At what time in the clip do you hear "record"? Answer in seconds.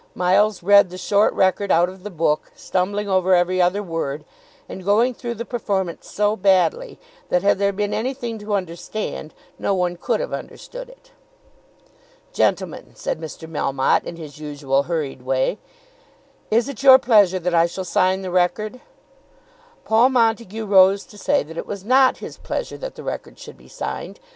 1.35-1.71, 18.31-18.81, 23.03-23.37